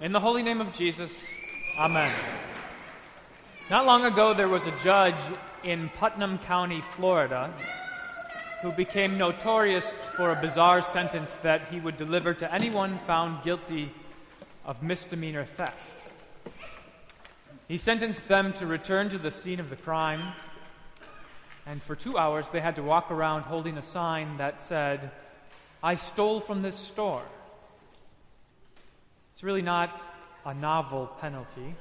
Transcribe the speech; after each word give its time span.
In 0.00 0.12
the 0.12 0.20
holy 0.20 0.44
name 0.44 0.60
of 0.60 0.72
Jesus, 0.72 1.12
Amen. 1.76 2.12
Not 3.68 3.84
long 3.84 4.04
ago, 4.04 4.32
there 4.32 4.46
was 4.46 4.64
a 4.64 4.78
judge 4.84 5.18
in 5.64 5.88
Putnam 5.88 6.38
County, 6.38 6.82
Florida, 6.94 7.52
who 8.62 8.70
became 8.70 9.18
notorious 9.18 9.92
for 10.16 10.30
a 10.30 10.40
bizarre 10.40 10.82
sentence 10.82 11.34
that 11.38 11.72
he 11.72 11.80
would 11.80 11.96
deliver 11.96 12.32
to 12.32 12.54
anyone 12.54 12.96
found 13.08 13.42
guilty 13.42 13.90
of 14.64 14.84
misdemeanor 14.84 15.44
theft. 15.44 16.06
He 17.66 17.76
sentenced 17.76 18.28
them 18.28 18.52
to 18.52 18.66
return 18.66 19.08
to 19.08 19.18
the 19.18 19.32
scene 19.32 19.58
of 19.58 19.68
the 19.68 19.74
crime, 19.74 20.22
and 21.66 21.82
for 21.82 21.96
two 21.96 22.16
hours 22.16 22.48
they 22.50 22.60
had 22.60 22.76
to 22.76 22.84
walk 22.84 23.10
around 23.10 23.42
holding 23.42 23.76
a 23.76 23.82
sign 23.82 24.36
that 24.36 24.60
said, 24.60 25.10
I 25.82 25.96
stole 25.96 26.38
from 26.38 26.62
this 26.62 26.76
store. 26.76 27.24
It's 29.38 29.44
really 29.44 29.62
not 29.62 30.02
a 30.44 30.52
novel 30.52 31.06
penalty. 31.20 31.72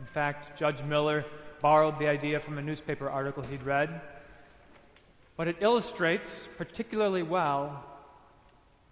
In 0.00 0.06
fact, 0.12 0.58
Judge 0.58 0.82
Miller 0.82 1.24
borrowed 1.60 1.96
the 2.00 2.08
idea 2.08 2.40
from 2.40 2.58
a 2.58 2.60
newspaper 2.60 3.08
article 3.08 3.44
he'd 3.44 3.62
read. 3.62 4.00
But 5.36 5.46
it 5.46 5.58
illustrates 5.60 6.48
particularly 6.58 7.22
well 7.22 7.84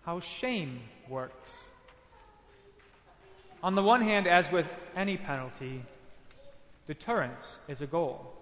how 0.05 0.21
shame 0.21 0.83
works. 1.09 1.57
On 3.61 3.75
the 3.75 3.83
one 3.83 4.03
hand, 4.03 4.29
as 4.29 4.53
with 4.53 4.69
any 4.95 5.17
penalty, 5.17 5.83
deterrence 6.87 7.59
is 7.67 7.81
a 7.81 7.89
goal. 7.89 8.33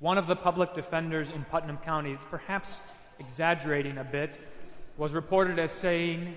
One 0.00 0.18
of 0.18 0.26
the 0.26 0.34
public 0.34 0.74
defenders 0.74 1.30
in 1.30 1.44
Putnam 1.44 1.76
County, 1.76 2.18
perhaps 2.30 2.80
exaggerating 3.20 3.98
a 3.98 4.04
bit, 4.04 4.40
was 4.96 5.12
reported 5.12 5.60
as 5.60 5.70
saying, 5.70 6.36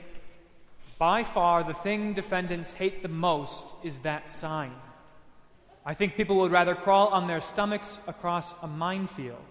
By 0.98 1.24
far, 1.24 1.64
the 1.64 1.74
thing 1.74 2.14
defendants 2.14 2.72
hate 2.72 3.02
the 3.02 3.10
most 3.10 3.66
is 3.84 3.98
that 4.00 4.30
sign. 4.30 4.74
I 5.86 5.94
think 5.94 6.16
people 6.16 6.38
would 6.38 6.52
rather 6.52 6.74
crawl 6.74 7.10
on 7.10 7.28
their 7.28 7.42
stomachs 7.42 8.00
across 8.08 8.54
a 8.62 8.68
minefield. 8.68 9.44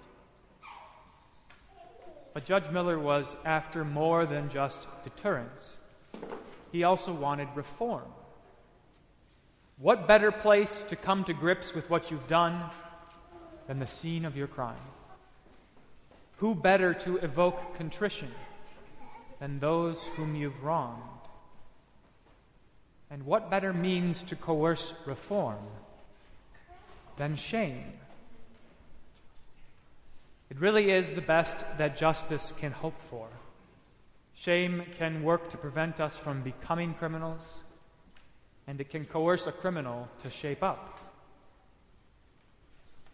But 2.33 2.47
Judge 2.47 2.71
Miller 2.71 2.99
was 2.99 3.37
after 3.45 3.85
more 3.85 4.27
than 4.27 4.49
just 4.49 4.89
deterrence, 5.05 5.77
he 6.73 6.83
also 6.83 7.13
wanted 7.13 7.49
reform. 7.55 8.11
What 9.79 10.09
better 10.09 10.33
place 10.33 10.85
to 10.85 10.97
come 10.97 11.25
to 11.25 11.35
grips 11.35 11.75
with 11.75 11.91
what 11.91 12.11
you've 12.11 12.27
done 12.27 12.61
than 13.67 13.79
the 13.79 13.87
scene 13.87 14.25
of 14.25 14.37
your 14.37 14.47
crime? 14.47 14.77
Who 16.39 16.55
better 16.55 16.95
to 16.95 17.19
evoke 17.19 17.77
contrition 17.77 18.31
than 19.41 19.61
those 19.61 20.03
whom 20.17 20.35
you've 20.35 20.65
wronged? 20.65 21.24
And 23.15 23.27
what 23.27 23.49
better 23.49 23.73
means 23.73 24.25
to 24.25 24.35
coerce 24.35 24.93
reform 25.07 25.61
than 27.17 27.37
shame? 27.37 27.93
It 30.51 30.59
really 30.59 30.91
is 30.91 31.15
the 31.15 31.21
best 31.21 31.65
that 31.79 31.97
justice 31.97 32.53
can 32.59 32.73
hope 32.73 33.01
for. 33.09 33.29
Shame 34.35 34.83
can 34.99 35.23
work 35.23 35.49
to 35.51 35.57
prevent 35.57 36.01
us 36.01 36.17
from 36.17 36.43
becoming 36.43 36.93
criminals, 36.95 37.43
and 38.67 38.81
it 38.81 38.91
can 38.91 39.05
coerce 39.05 39.47
a 39.47 39.53
criminal 39.53 40.09
to 40.25 40.29
shape 40.29 40.65
up. 40.65 40.99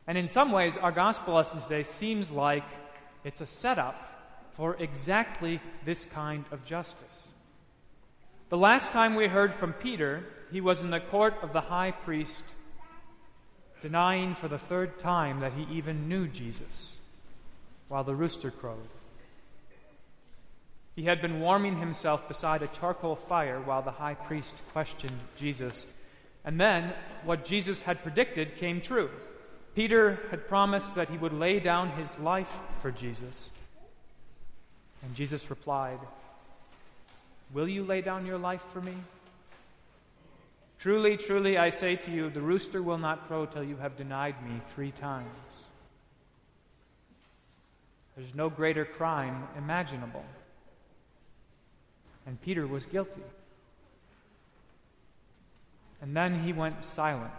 And 0.07 0.17
in 0.17 0.29
some 0.29 0.51
ways, 0.51 0.79
our 0.79 0.93
gospel 0.93 1.35
lesson 1.35 1.61
today 1.61 1.83
seems 1.83 2.31
like 2.31 2.65
it's 3.23 3.43
a 3.43 3.47
setup 3.47 3.97
for 4.57 4.77
exactly 4.77 5.61
this 5.85 6.07
kind 6.07 6.47
of 6.53 6.65
justice. 6.65 7.27
The 8.51 8.59
last 8.59 8.91
time 8.91 9.15
we 9.15 9.29
heard 9.29 9.55
from 9.55 9.73
Peter, 9.75 10.25
he 10.51 10.61
was 10.61 10.83
in 10.83 10.91
the 10.91 10.99
court 10.99 11.35
of 11.41 11.53
the 11.53 11.61
high 11.61 11.93
priest, 11.93 12.43
denying 13.81 14.35
for 14.35 14.49
the 14.49 14.59
third 14.59 14.99
time 14.99 15.39
that 15.39 15.53
he 15.53 15.73
even 15.73 16.09
knew 16.09 16.27
Jesus, 16.27 16.91
while 17.87 18.03
the 18.03 18.17
rooster 18.17 18.51
crowed. 18.51 18.89
He 20.97 21.05
had 21.05 21.23
been 21.23 21.39
warming 21.39 21.79
himself 21.79 22.27
beside 22.27 22.65
a 22.65 22.67
charcoal 22.67 23.15
fire 23.15 23.61
while 23.61 23.83
the 23.83 23.93
high 23.93 24.15
priest 24.15 24.57
questioned 24.73 25.21
Jesus. 25.37 25.87
And 26.45 26.61
then, 26.61 26.93
what 27.25 27.45
Jesus 27.45 27.83
had 27.83 28.03
predicted 28.03 28.57
came 28.57 28.81
true. 28.81 29.11
Peter 29.77 30.19
had 30.33 30.49
promised 30.49 30.97
that 30.97 31.09
he 31.09 31.17
would 31.17 31.33
lay 31.33 31.61
down 31.61 31.91
his 31.91 32.19
life 32.19 32.53
for 32.83 32.91
Jesus. 32.91 33.51
And 35.05 35.15
Jesus 35.15 35.49
replied, 35.49 36.01
Will 37.53 37.69
you 37.69 37.85
lay 37.85 38.01
down 38.01 38.27
your 38.27 38.39
life 38.39 38.63
for 38.73 38.81
me? 38.81 38.95
Truly, 40.79 41.17
truly, 41.17 41.59
I 41.59 41.71
say 41.71 41.97
to 41.97 42.11
you, 42.11 42.31
the 42.31 42.41
rooster 42.41 42.83
will 42.83 42.99
not 42.99 43.27
crow 43.27 43.45
till 43.45 43.65
you 43.65 43.77
have 43.77 43.97
denied 43.97 44.43
me 44.43 44.61
three 44.75 44.93
times. 44.93 45.65
There's 48.17 48.35
no 48.35 48.49
greater 48.49 48.85
crime 48.85 49.45
imaginable. 49.59 50.25
And 52.27 52.41
Peter 52.41 52.67
was 52.67 52.87
guilty. 52.87 53.23
And 56.01 56.17
then 56.17 56.43
he 56.43 56.53
went 56.53 56.85
silent 56.85 57.33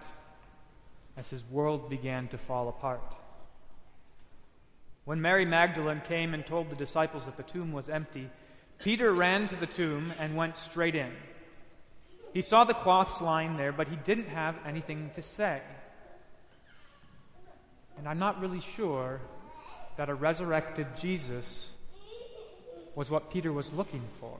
as 1.17 1.29
his 1.29 1.43
world 1.49 1.89
began 1.89 2.27
to 2.29 2.37
fall 2.37 2.69
apart. 2.69 3.15
When 5.05 5.21
Mary 5.21 5.45
Magdalene 5.45 6.01
came 6.07 6.33
and 6.33 6.45
told 6.45 6.69
the 6.69 6.75
disciples 6.75 7.25
that 7.25 7.37
the 7.37 7.43
tomb 7.43 7.71
was 7.71 7.89
empty, 7.89 8.29
Peter 8.83 9.13
ran 9.13 9.45
to 9.47 9.55
the 9.55 9.67
tomb 9.67 10.13
and 10.17 10.35
went 10.35 10.57
straight 10.57 10.95
in. 10.95 11.11
He 12.33 12.41
saw 12.41 12.63
the 12.63 12.73
cloths 12.73 13.21
lying 13.21 13.57
there, 13.57 13.71
but 13.71 13.87
he 13.87 13.95
didn't 13.95 14.29
have 14.29 14.55
anything 14.65 15.11
to 15.13 15.21
say. 15.21 15.61
And 17.97 18.07
I'm 18.07 18.19
not 18.19 18.41
really 18.41 18.61
sure 18.61 19.21
that 19.97 20.09
a 20.09 20.15
resurrected 20.15 20.87
Jesus 20.97 21.69
was 22.95 23.11
what 23.11 23.31
Peter 23.31 23.53
was 23.53 23.71
looking 23.73 24.03
for. 24.19 24.37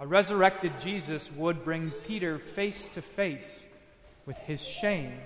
A 0.00 0.06
resurrected 0.06 0.72
Jesus 0.80 1.30
would 1.32 1.64
bring 1.64 1.90
Peter 2.06 2.38
face 2.38 2.88
to 2.94 3.02
face 3.02 3.64
with 4.24 4.38
his 4.38 4.62
shame. 4.62 5.18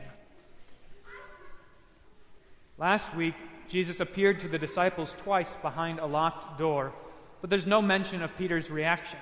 Last 2.78 3.14
week, 3.14 3.34
Jesus 3.68 4.00
appeared 4.00 4.40
to 4.40 4.48
the 4.48 4.58
disciples 4.58 5.14
twice 5.18 5.56
behind 5.56 5.98
a 5.98 6.06
locked 6.06 6.58
door, 6.58 6.92
but 7.40 7.50
there's 7.50 7.66
no 7.66 7.82
mention 7.82 8.22
of 8.22 8.36
Peter's 8.36 8.70
reaction. 8.70 9.18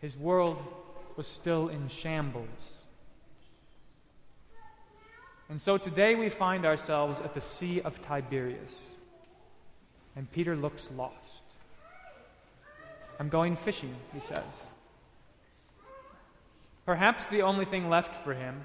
His 0.00 0.16
world 0.16 0.58
was 1.16 1.26
still 1.26 1.68
in 1.68 1.88
shambles. 1.88 2.48
And 5.48 5.60
so 5.60 5.78
today 5.78 6.14
we 6.14 6.28
find 6.28 6.64
ourselves 6.64 7.20
at 7.20 7.34
the 7.34 7.40
Sea 7.40 7.80
of 7.82 8.02
Tiberias, 8.02 8.80
and 10.16 10.30
Peter 10.32 10.56
looks 10.56 10.90
lost. 10.96 11.14
I'm 13.20 13.28
going 13.28 13.56
fishing, 13.56 13.94
he 14.12 14.20
says. 14.20 14.42
Perhaps 16.84 17.26
the 17.26 17.42
only 17.42 17.64
thing 17.64 17.88
left 17.88 18.22
for 18.24 18.34
him 18.34 18.60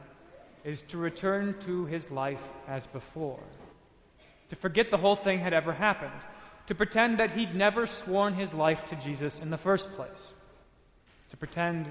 is 0.63 0.81
to 0.83 0.97
return 0.97 1.55
to 1.61 1.85
his 1.85 2.11
life 2.11 2.43
as 2.67 2.87
before, 2.87 3.39
to 4.51 4.55
forget 4.57 4.91
the 4.91 4.97
whole 4.97 5.15
thing 5.15 5.39
had 5.39 5.53
ever 5.53 5.71
happened, 5.71 6.11
to 6.67 6.75
pretend 6.75 7.17
that 7.19 7.31
he'd 7.31 7.55
never 7.55 7.87
sworn 7.87 8.33
his 8.33 8.53
life 8.53 8.85
to 8.85 8.97
Jesus 8.97 9.39
in 9.39 9.49
the 9.49 9.57
first 9.57 9.89
place, 9.93 10.33
to 11.29 11.37
pretend 11.37 11.89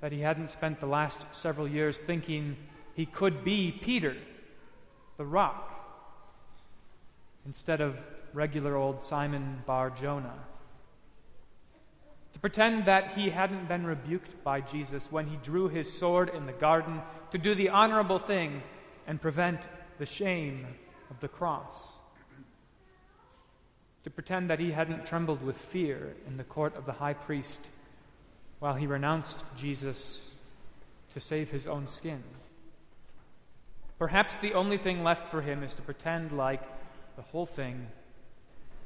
that 0.00 0.12
he 0.12 0.20
hadn't 0.20 0.50
spent 0.50 0.78
the 0.78 0.86
last 0.86 1.20
several 1.32 1.66
years 1.66 1.98
thinking 1.98 2.56
he 2.94 3.06
could 3.06 3.42
be 3.42 3.72
Peter, 3.72 4.16
the 5.16 5.24
rock, 5.24 5.68
instead 7.44 7.80
of 7.80 7.96
regular 8.32 8.76
old 8.76 9.02
Simon 9.02 9.60
Bar 9.66 9.90
Jonah 9.90 10.38
to 12.32 12.38
pretend 12.38 12.84
that 12.84 13.10
he 13.12 13.28
hadn't 13.28 13.66
been 13.66 13.84
rebuked 13.84 14.44
by 14.44 14.60
Jesus 14.60 15.10
when 15.10 15.26
he 15.26 15.36
drew 15.42 15.68
his 15.68 15.92
sword 15.92 16.28
in 16.28 16.46
the 16.46 16.52
garden 16.52 17.02
to 17.32 17.38
do 17.38 17.56
the 17.56 17.70
honorable 17.70 18.20
thing 18.20 18.62
and 19.08 19.20
prevent 19.20 19.66
the 19.98 20.06
shame 20.06 20.64
of 21.10 21.20
the 21.20 21.28
cross. 21.28 21.76
To 24.04 24.10
pretend 24.10 24.48
that 24.48 24.60
he 24.60 24.70
hadn't 24.70 25.04
trembled 25.04 25.42
with 25.42 25.56
fear 25.56 26.16
in 26.26 26.36
the 26.36 26.44
court 26.44 26.74
of 26.76 26.86
the 26.86 26.92
high 26.92 27.12
priest 27.12 27.60
while 28.58 28.74
he 28.74 28.86
renounced 28.86 29.36
Jesus 29.56 30.20
to 31.12 31.20
save 31.20 31.50
his 31.50 31.66
own 31.66 31.86
skin. 31.86 32.22
Perhaps 33.98 34.36
the 34.36 34.54
only 34.54 34.78
thing 34.78 35.04
left 35.04 35.28
for 35.28 35.42
him 35.42 35.62
is 35.62 35.74
to 35.74 35.82
pretend 35.82 36.32
like 36.32 36.62
the 37.16 37.22
whole 37.22 37.44
thing 37.44 37.88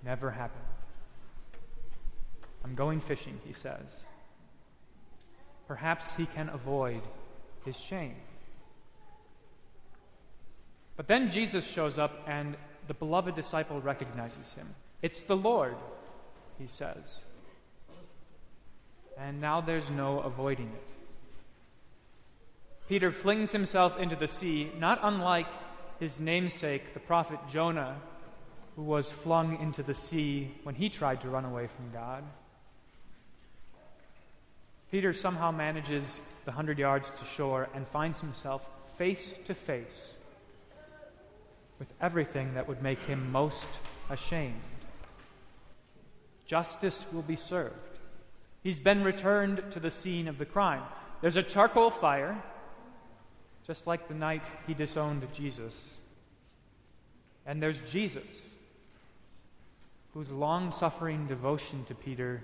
never 0.04 0.30
happened. 0.30 0.64
I'm 2.64 2.74
going 2.74 3.00
fishing, 3.00 3.38
he 3.44 3.52
says. 3.52 3.96
Perhaps 5.68 6.14
he 6.14 6.26
can 6.26 6.48
avoid 6.48 7.02
his 7.64 7.78
shame. 7.78 8.16
But 10.96 11.08
then 11.08 11.30
Jesus 11.30 11.66
shows 11.66 11.98
up, 11.98 12.22
and 12.26 12.56
the 12.86 12.94
beloved 12.94 13.34
disciple 13.34 13.80
recognizes 13.80 14.52
him. 14.52 14.74
It's 15.02 15.22
the 15.22 15.36
Lord, 15.36 15.76
he 16.58 16.66
says. 16.66 17.16
and 19.16 19.40
now 19.40 19.60
there's 19.60 19.90
no 19.90 20.18
avoiding 20.20 20.66
it. 20.68 20.88
Peter 22.88 23.12
flings 23.12 23.52
himself 23.52 23.98
into 23.98 24.16
the 24.16 24.26
sea, 24.26 24.70
not 24.78 24.98
unlike 25.02 25.46
his 26.00 26.18
namesake, 26.18 26.92
the 26.94 27.00
prophet 27.00 27.38
Jonah, 27.50 27.96
who 28.76 28.82
was 28.82 29.12
flung 29.12 29.60
into 29.60 29.82
the 29.82 29.94
sea 29.94 30.52
when 30.64 30.74
he 30.74 30.88
tried 30.88 31.20
to 31.20 31.28
run 31.30 31.44
away 31.44 31.68
from 31.68 31.92
God. 31.92 32.24
Peter 34.90 35.12
somehow 35.12 35.50
manages 35.50 36.20
the 36.44 36.52
hundred 36.52 36.78
yards 36.78 37.10
to 37.10 37.24
shore 37.24 37.68
and 37.74 37.86
finds 37.86 38.20
himself 38.20 38.68
face 38.96 39.30
to 39.44 39.54
face 39.54 40.14
with 41.84 41.92
everything 42.00 42.54
that 42.54 42.66
would 42.66 42.82
make 42.82 42.98
him 43.00 43.30
most 43.30 43.68
ashamed. 44.08 44.62
Justice 46.46 47.06
will 47.12 47.20
be 47.20 47.36
served. 47.36 47.74
He's 48.62 48.80
been 48.80 49.04
returned 49.04 49.62
to 49.72 49.80
the 49.80 49.90
scene 49.90 50.26
of 50.26 50.38
the 50.38 50.46
crime. 50.46 50.80
There's 51.20 51.36
a 51.36 51.42
charcoal 51.42 51.90
fire, 51.90 52.42
just 53.66 53.86
like 53.86 54.08
the 54.08 54.14
night 54.14 54.46
he 54.66 54.72
disowned 54.72 55.26
Jesus. 55.34 55.90
And 57.44 57.62
there's 57.62 57.82
Jesus, 57.82 58.30
whose 60.14 60.30
long 60.30 60.70
suffering 60.70 61.26
devotion 61.26 61.84
to 61.84 61.94
Peter, 61.94 62.42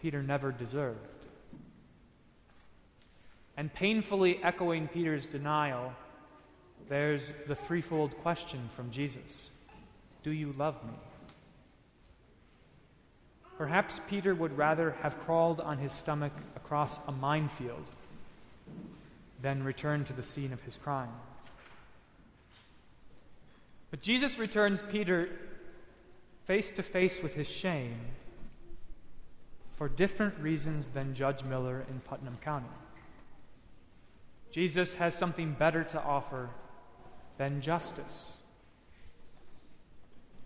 Peter 0.00 0.22
never 0.22 0.52
deserved. 0.52 0.96
And 3.58 3.70
painfully 3.74 4.42
echoing 4.42 4.88
Peter's 4.88 5.26
denial, 5.26 5.92
there's 6.92 7.32
the 7.46 7.54
threefold 7.54 8.14
question 8.18 8.68
from 8.76 8.90
Jesus 8.90 9.48
Do 10.22 10.30
you 10.30 10.54
love 10.58 10.74
me? 10.84 10.92
Perhaps 13.56 14.02
Peter 14.10 14.34
would 14.34 14.58
rather 14.58 14.90
have 15.02 15.18
crawled 15.20 15.62
on 15.62 15.78
his 15.78 15.90
stomach 15.90 16.32
across 16.54 16.98
a 17.08 17.12
minefield 17.12 17.86
than 19.40 19.64
return 19.64 20.04
to 20.04 20.12
the 20.12 20.22
scene 20.22 20.52
of 20.52 20.60
his 20.64 20.76
crime. 20.76 21.14
But 23.90 24.02
Jesus 24.02 24.38
returns 24.38 24.82
Peter 24.82 25.30
face 26.44 26.72
to 26.72 26.82
face 26.82 27.22
with 27.22 27.32
his 27.32 27.48
shame 27.48 28.00
for 29.76 29.88
different 29.88 30.38
reasons 30.40 30.88
than 30.88 31.14
Judge 31.14 31.42
Miller 31.42 31.86
in 31.88 32.00
Putnam 32.00 32.36
County. 32.42 32.66
Jesus 34.50 34.92
has 34.94 35.14
something 35.14 35.52
better 35.52 35.84
to 35.84 36.02
offer 36.02 36.50
than 37.42 37.60
justice. 37.60 38.34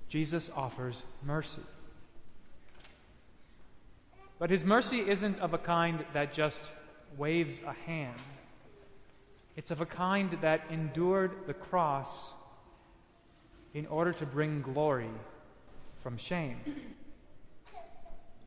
Jesus 0.09 0.51
offers 0.57 1.03
mercy. 1.23 1.61
But 4.39 4.49
his 4.49 4.65
mercy 4.65 5.01
isn't 5.01 5.39
of 5.41 5.53
a 5.53 5.59
kind 5.59 6.07
that 6.15 6.33
just 6.33 6.73
waves 7.19 7.61
a 7.67 7.75
hand. 7.75 8.19
It's 9.57 9.71
of 9.71 9.83
a 9.83 9.85
kind 9.85 10.39
that 10.41 10.63
endured 10.71 11.33
the 11.47 11.53
cross 11.53 12.33
in 13.75 13.85
order 13.89 14.15
to 14.15 14.25
bring 14.25 14.63
glory 14.63 15.11
from 16.03 16.17
shame. 16.17 16.61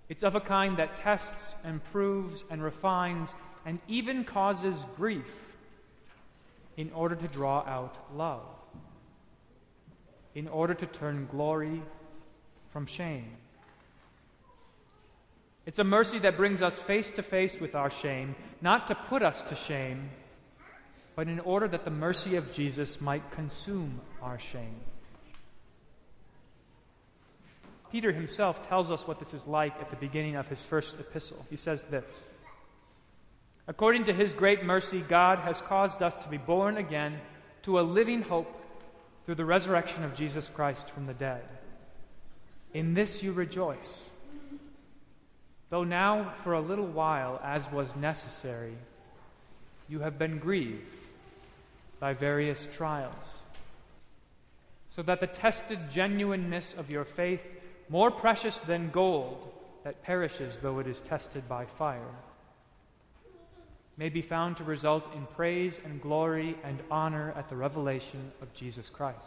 It's 0.07 0.23
of 0.23 0.33
a 0.33 0.41
kind 0.41 0.77
that 0.77 0.95
tests 0.95 1.55
and 1.63 1.83
proves 1.83 2.43
and 2.49 2.63
refines 2.63 3.35
and 3.63 3.77
even 3.87 4.23
causes 4.23 4.87
grief 4.95 5.48
in 6.79 6.89
order 6.93 7.13
to 7.13 7.27
draw 7.27 7.59
out 7.67 7.97
love, 8.15 8.47
in 10.33 10.47
order 10.47 10.73
to 10.73 10.85
turn 10.85 11.27
glory 11.29 11.81
from 12.71 12.85
shame. 12.85 13.35
It's 15.65 15.79
a 15.79 15.83
mercy 15.83 16.19
that 16.19 16.37
brings 16.37 16.61
us 16.61 16.79
face 16.79 17.11
to 17.11 17.21
face 17.21 17.59
with 17.59 17.75
our 17.75 17.91
shame, 17.91 18.33
not 18.61 18.87
to 18.87 18.95
put 18.95 19.23
us 19.23 19.41
to 19.41 19.55
shame, 19.55 20.09
but 21.17 21.27
in 21.27 21.41
order 21.41 21.67
that 21.67 21.83
the 21.83 21.91
mercy 21.91 22.37
of 22.37 22.53
Jesus 22.53 23.01
might 23.01 23.29
consume 23.31 23.99
our 24.21 24.39
shame. 24.39 24.79
Peter 27.91 28.13
himself 28.13 28.65
tells 28.69 28.89
us 28.89 29.05
what 29.05 29.19
this 29.19 29.33
is 29.33 29.45
like 29.45 29.75
at 29.81 29.89
the 29.89 29.97
beginning 29.97 30.37
of 30.37 30.47
his 30.47 30.63
first 30.63 30.97
epistle. 30.97 31.45
He 31.49 31.57
says 31.57 31.83
this 31.83 32.23
According 33.69 34.05
to 34.05 34.13
his 34.13 34.33
great 34.33 34.65
mercy, 34.65 35.01
God 35.07 35.37
has 35.39 35.61
caused 35.61 36.01
us 36.01 36.15
to 36.15 36.27
be 36.27 36.37
born 36.37 36.77
again 36.77 37.21
to 37.61 37.79
a 37.79 37.81
living 37.81 38.23
hope 38.23 38.51
through 39.25 39.35
the 39.35 39.45
resurrection 39.45 40.03
of 40.03 40.15
Jesus 40.15 40.49
Christ 40.49 40.89
from 40.89 41.05
the 41.05 41.13
dead. 41.13 41.43
In 42.73 42.95
this 42.95 43.21
you 43.21 43.31
rejoice 43.31 43.99
Though 45.69 45.83
now, 45.83 46.33
for 46.43 46.53
a 46.53 46.61
little 46.61 46.87
while, 46.87 47.39
as 47.43 47.71
was 47.71 47.95
necessary, 47.95 48.73
you 49.87 49.99
have 49.99 50.17
been 50.17 50.39
grieved 50.39 50.95
by 51.99 52.13
various 52.13 52.67
trials, 52.71 53.13
so 54.89 55.03
that 55.03 55.19
the 55.19 55.27
tested 55.27 55.91
genuineness 55.91 56.73
of 56.75 56.89
your 56.89 57.05
faith, 57.05 57.45
more 57.87 58.09
precious 58.09 58.57
than 58.57 58.89
gold 58.89 59.51
that 59.83 60.01
perishes 60.01 60.57
though 60.57 60.79
it 60.79 60.87
is 60.87 61.01
tested 61.01 61.47
by 61.47 61.65
fire, 61.65 62.15
may 63.99 64.07
be 64.07 64.21
found 64.21 64.55
to 64.55 64.63
result 64.63 65.13
in 65.13 65.25
praise 65.35 65.77
and 65.83 66.01
glory 66.01 66.57
and 66.63 66.79
honor 66.89 67.33
at 67.35 67.49
the 67.49 67.55
revelation 67.57 68.31
of 68.41 68.53
Jesus 68.53 68.89
Christ. 68.89 69.19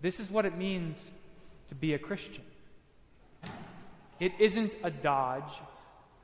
This 0.00 0.20
is 0.20 0.30
what 0.30 0.46
it 0.46 0.56
means 0.56 1.10
to 1.68 1.74
be 1.74 1.92
a 1.94 1.98
Christian. 1.98 2.44
It 4.20 4.32
isn't 4.38 4.76
a 4.84 4.90
dodge, 4.92 5.52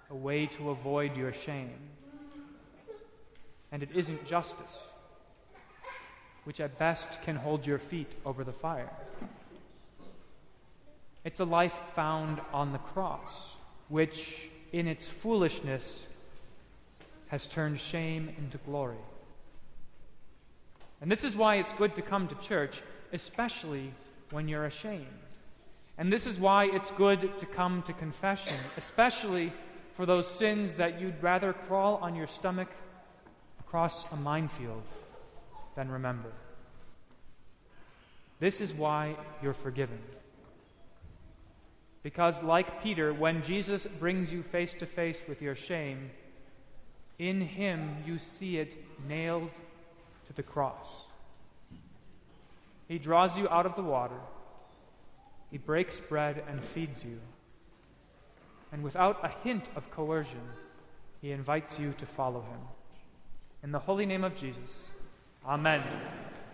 a 0.08 0.14
way 0.14 0.46
to 0.46 0.70
avoid 0.70 1.16
your 1.16 1.32
shame. 1.32 1.74
And 3.72 3.82
it 3.82 3.88
isn't 3.92 4.24
justice, 4.24 4.78
which 6.44 6.60
at 6.60 6.78
best 6.78 7.20
can 7.22 7.34
hold 7.34 7.66
your 7.66 7.78
feet 7.80 8.12
over 8.24 8.44
the 8.44 8.52
fire. 8.52 8.92
It's 11.24 11.40
a 11.40 11.44
life 11.44 11.76
found 11.96 12.40
on 12.52 12.70
the 12.70 12.78
cross, 12.78 13.48
which, 13.88 14.48
in 14.72 14.86
its 14.86 15.08
foolishness, 15.08 16.04
has 17.28 17.46
turned 17.46 17.80
shame 17.80 18.34
into 18.38 18.58
glory. 18.58 18.96
And 21.00 21.10
this 21.10 21.24
is 21.24 21.36
why 21.36 21.56
it's 21.56 21.72
good 21.72 21.94
to 21.96 22.02
come 22.02 22.28
to 22.28 22.34
church, 22.36 22.80
especially 23.12 23.92
when 24.30 24.48
you're 24.48 24.64
ashamed. 24.64 25.06
And 25.98 26.12
this 26.12 26.26
is 26.26 26.38
why 26.38 26.66
it's 26.66 26.90
good 26.92 27.38
to 27.38 27.46
come 27.46 27.82
to 27.82 27.92
confession, 27.92 28.56
especially 28.76 29.52
for 29.94 30.06
those 30.06 30.26
sins 30.26 30.74
that 30.74 31.00
you'd 31.00 31.22
rather 31.22 31.52
crawl 31.52 31.96
on 31.96 32.14
your 32.14 32.26
stomach 32.26 32.68
across 33.60 34.04
a 34.12 34.16
minefield 34.16 34.82
than 35.74 35.90
remember. 35.90 36.30
This 38.38 38.60
is 38.60 38.74
why 38.74 39.16
you're 39.42 39.54
forgiven. 39.54 39.98
Because, 42.06 42.40
like 42.40 42.84
Peter, 42.84 43.12
when 43.12 43.42
Jesus 43.42 43.84
brings 43.98 44.32
you 44.32 44.44
face 44.44 44.74
to 44.74 44.86
face 44.86 45.22
with 45.26 45.42
your 45.42 45.56
shame, 45.56 46.12
in 47.18 47.40
him 47.40 47.96
you 48.06 48.20
see 48.20 48.58
it 48.58 48.76
nailed 49.08 49.50
to 50.28 50.32
the 50.32 50.44
cross. 50.44 50.86
He 52.86 53.00
draws 53.00 53.36
you 53.36 53.48
out 53.48 53.66
of 53.66 53.74
the 53.74 53.82
water 53.82 54.20
he 55.50 55.58
breaks 55.58 56.00
bread 56.00 56.44
and 56.48 56.62
feeds 56.62 57.04
you. 57.04 57.18
And 58.72 58.84
without 58.84 59.24
a 59.24 59.28
hint 59.42 59.64
of 59.74 59.90
coercion, 59.90 60.42
he 61.22 61.32
invites 61.32 61.78
you 61.78 61.92
to 61.98 62.06
follow 62.06 62.42
him. 62.42 62.60
In 63.62 63.72
the 63.72 63.78
holy 63.78 64.06
name 64.06 64.22
of 64.22 64.34
Jesus, 64.36 64.84
Amen. 65.44 65.82